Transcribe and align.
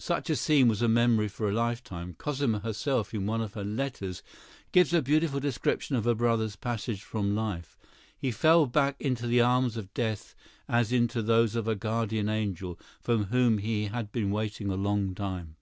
Such 0.00 0.28
a 0.28 0.34
scene 0.34 0.66
was 0.66 0.82
a 0.82 0.88
memory 0.88 1.28
for 1.28 1.48
a 1.48 1.52
lifetime. 1.52 2.16
Cosima 2.18 2.58
herself, 2.58 3.14
in 3.14 3.26
one 3.26 3.40
of 3.40 3.54
her 3.54 3.62
letters, 3.62 4.20
gives 4.72 4.92
a 4.92 5.00
beautiful 5.00 5.38
description 5.38 5.94
of 5.94 6.02
her 6.04 6.16
brother's 6.16 6.56
passage 6.56 7.00
from 7.02 7.36
life. 7.36 7.78
"He 8.18 8.32
fell 8.32 8.66
back 8.66 9.00
into 9.00 9.28
the 9.28 9.40
arms 9.40 9.76
of 9.76 9.94
death 9.94 10.34
as 10.68 10.90
into 10.90 11.22
those 11.22 11.54
of 11.54 11.68
a 11.68 11.76
guardian 11.76 12.28
angel, 12.28 12.76
for 13.00 13.16
whom 13.18 13.58
he 13.58 13.84
had 13.84 14.10
been 14.10 14.32
waiting 14.32 14.68
a 14.68 14.74
long 14.74 15.14
time. 15.14 15.54